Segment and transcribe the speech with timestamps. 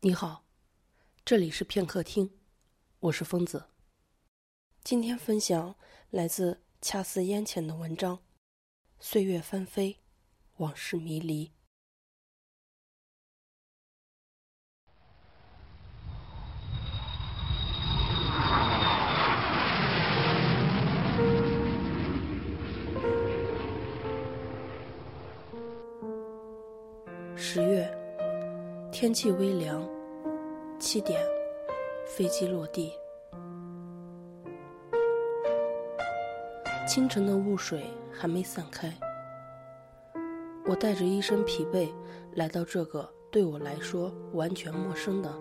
[0.00, 0.44] 你好，
[1.24, 2.30] 这里是片刻听，
[3.00, 3.64] 我是疯子。
[4.84, 5.74] 今天分享
[6.10, 8.16] 来自恰似烟浅的文章
[9.00, 9.98] 《岁月翻飞，
[10.58, 11.46] 往事迷离》。
[29.00, 29.88] 天气微凉。
[30.80, 31.20] 七点，
[32.04, 32.92] 飞机落地。
[36.84, 38.92] 清晨的雾水还没散开，
[40.66, 41.88] 我带着一身疲惫
[42.32, 45.32] 来到这个对我来说完全陌生的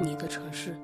[0.00, 0.74] 你的城市。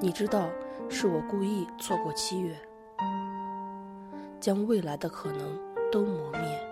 [0.00, 0.50] 你知道，
[0.88, 2.56] 是我故意错过七月，
[4.40, 5.56] 将未来的可能
[5.92, 6.69] 都磨灭。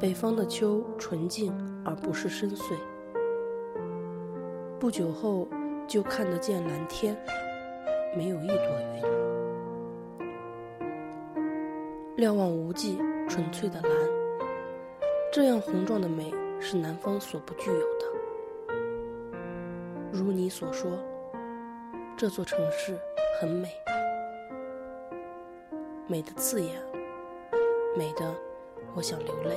[0.00, 1.52] 北方的秋纯净
[1.84, 2.76] 而不是深邃，
[4.78, 5.48] 不久后
[5.86, 7.16] 就看得见蓝天，
[8.14, 9.02] 没有一朵云。
[12.16, 13.90] 瞭望无际纯粹的蓝，
[15.32, 18.06] 这样宏壮的美是南方所不具有的。
[20.12, 20.90] 如你所说，
[22.16, 22.98] 这座城市
[23.40, 23.68] 很美，
[26.06, 26.74] 美的刺眼，
[27.96, 28.34] 美的
[28.94, 29.56] 我想流泪。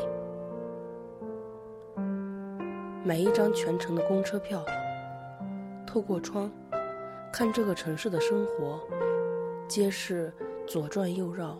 [3.07, 4.65] 买一张全程的公车票，
[5.85, 6.51] 透过窗
[7.31, 8.81] 看这个城市的生活，
[9.65, 10.29] 街市
[10.67, 11.57] 左转右绕，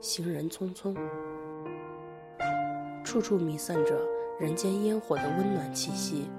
[0.00, 0.96] 行人匆匆，
[3.04, 3.94] 处处弥散着
[4.38, 6.30] 人间烟火的温暖气息。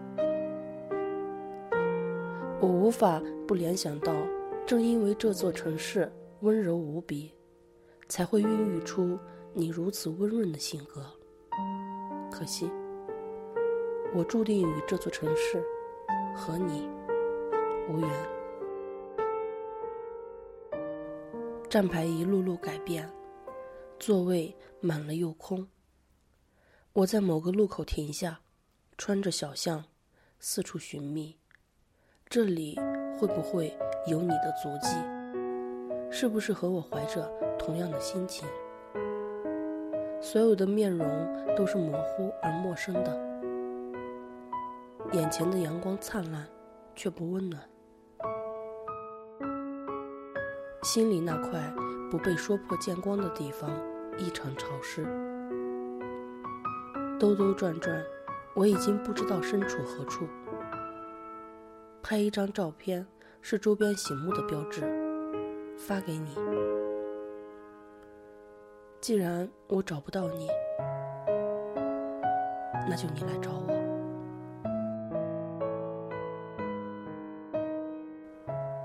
[2.59, 4.11] 我无法不联想到，
[4.65, 7.31] 正因为这座城市温柔无比，
[8.09, 9.19] 才会孕育出
[9.53, 11.05] 你如此温润的性格。
[12.31, 12.67] 可惜。
[14.13, 15.63] 我注定与这座城市
[16.35, 16.89] 和你
[17.89, 18.09] 无缘。
[21.69, 23.09] 站牌一路路改变，
[23.97, 25.65] 座位满了又空。
[26.91, 28.41] 我在某个路口停下，
[28.97, 29.85] 穿着小巷，
[30.39, 31.37] 四处寻觅，
[32.27, 32.77] 这里
[33.17, 33.73] 会不会
[34.07, 34.97] 有你的足迹？
[36.11, 38.45] 是不是和我怀着同样的心情？
[40.21, 41.07] 所有的面容
[41.55, 43.30] 都是模糊而陌生的。
[45.13, 46.47] 眼前的阳光灿烂，
[46.95, 47.61] 却不温暖；
[50.83, 51.59] 心里那块
[52.09, 53.69] 不被说破见光的地方
[54.17, 55.03] 异常潮湿。
[57.19, 58.01] 兜兜转转，
[58.55, 60.25] 我已经不知道身处何处。
[62.01, 63.05] 拍一张照片
[63.41, 64.81] 是周边醒目的标志，
[65.77, 66.37] 发给你。
[69.01, 70.47] 既然我找不到你，
[72.87, 73.80] 那就你来找我。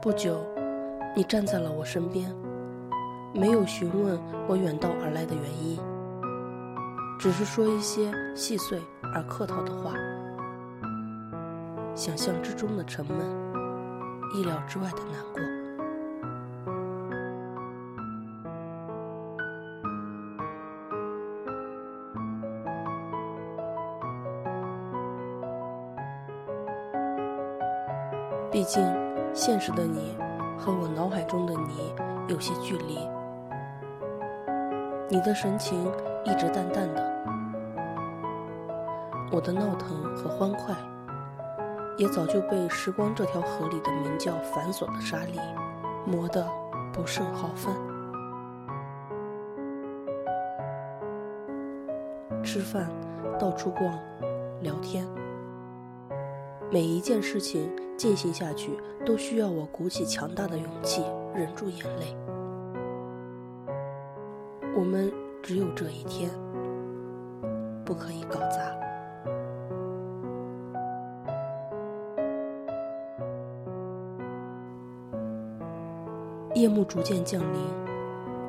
[0.06, 0.38] 不久，
[1.16, 2.32] 你站在了我身边，
[3.34, 5.76] 没有询问我远道而来的原因，
[7.18, 8.80] 只是说一些细碎
[9.12, 9.94] 而客套的话。
[11.96, 13.18] 想象之中的沉闷，
[14.32, 15.42] 意料之外的难过。
[28.52, 29.05] 毕竟。
[29.36, 30.16] 现实的你
[30.58, 31.94] 和我脑海中的你
[32.26, 33.06] 有些距离，
[35.10, 35.86] 你的神情
[36.24, 37.04] 一直淡淡的，
[39.30, 40.74] 我的闹腾和欢快
[41.98, 45.38] 也早就被时光这条河里的名叫繁琐的沙粒
[46.06, 46.42] 磨得
[46.90, 47.74] 不胜好分。
[52.42, 52.88] 吃饭，
[53.38, 53.92] 到处逛，
[54.62, 55.06] 聊天。
[56.68, 58.72] 每一件事情进行下去，
[59.04, 61.02] 都需要我鼓起强大的勇气，
[61.34, 62.16] 忍住眼泪。
[64.76, 65.10] 我们
[65.42, 66.28] 只有这一天，
[67.84, 68.76] 不可以搞砸。
[76.54, 77.60] 夜幕逐渐降临，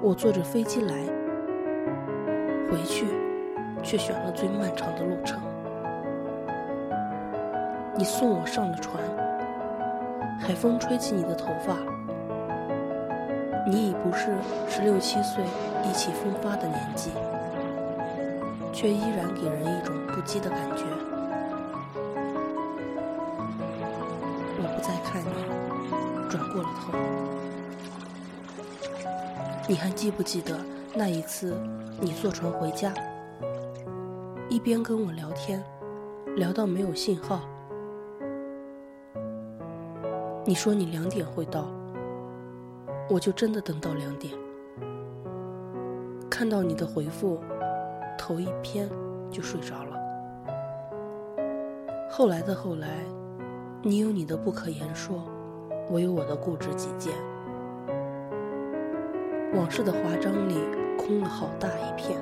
[0.02, 1.06] 我坐着飞机来，
[2.70, 3.06] 回去，
[3.84, 5.40] 却选了最漫长的路程。
[7.98, 9.04] 你送我上了船，
[10.40, 11.76] 海风吹起你的头发，
[13.66, 14.38] 你已不是
[14.70, 15.44] 十六七岁
[15.84, 17.10] 意气风发的年纪，
[18.72, 20.84] 却依然给人一种不羁的感觉。
[24.60, 25.28] 我不再看你，
[26.30, 26.94] 转过了头。
[29.68, 30.56] 你还记不记得
[30.94, 31.60] 那一次，
[32.00, 32.94] 你坐船回家，
[34.50, 35.64] 一边跟我聊天，
[36.36, 37.42] 聊到没有信号。
[40.48, 41.66] 你说你两点会到，
[43.10, 44.34] 我就真的等到两点。
[46.30, 47.38] 看到你的回复，
[48.18, 48.90] 头一偏
[49.30, 49.98] 就睡着了。
[52.10, 52.88] 后来的后来，
[53.82, 55.22] 你有你的不可言说，
[55.92, 57.14] 我有我的固执己见。
[59.54, 60.56] 往事的华章里
[60.98, 62.18] 空了好大一片，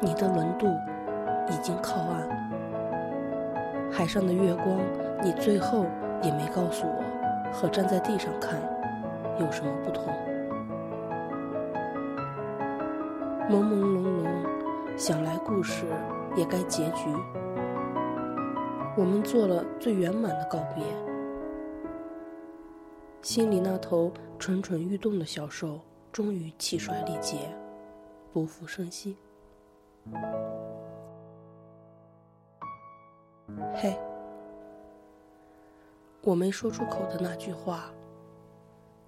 [0.00, 0.66] 你的轮渡
[1.48, 2.49] 已经靠岸，
[3.90, 4.80] 海上的月光，
[5.22, 5.84] 你最后
[6.22, 8.60] 也没告诉我，和站在地上看
[9.38, 10.04] 有什么不同。
[13.50, 15.84] 朦朦胧胧，想来故事
[16.36, 17.10] 也该结局，
[18.96, 20.84] 我们做了最圆满的告别。
[23.22, 25.80] 心里那头蠢蠢欲动的小兽，
[26.12, 27.36] 终于气衰力竭，
[28.32, 29.16] 不复生息。
[33.74, 33.96] 嘿，
[36.22, 37.90] 我没说出口的那句话，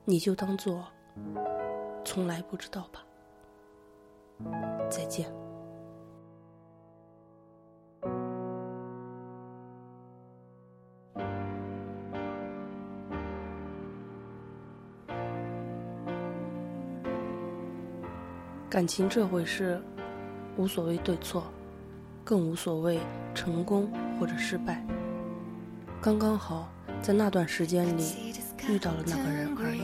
[0.05, 0.85] 你就当做
[2.05, 3.05] 从来不知道吧。
[4.91, 5.33] 再见。
[18.71, 19.79] 感情这回事，
[20.57, 21.45] 无所谓对错，
[22.25, 22.99] 更无所谓
[23.35, 23.87] 成功
[24.23, 24.81] 或者失败。
[26.01, 26.73] 刚刚好
[27.03, 28.33] 在那段时间里
[28.69, 29.83] 遇到了那个人而已。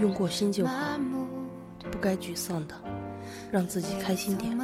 [0.00, 0.98] 用过心就好，
[1.90, 2.74] 不该沮丧的，
[3.50, 4.56] 让自己开心点。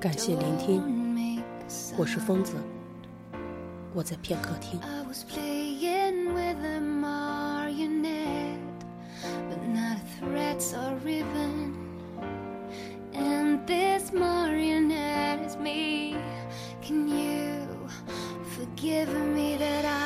[0.00, 1.40] 感谢聆听，
[1.96, 2.54] 我是疯子，
[3.94, 4.80] 我在片刻听。
[18.84, 20.03] Forgive me that I?